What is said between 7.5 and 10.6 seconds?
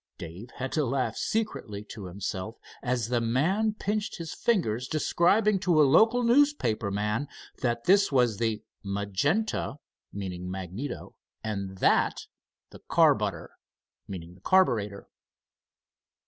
that this was the "magenta"—meaning